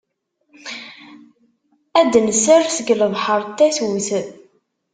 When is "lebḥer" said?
2.99-3.41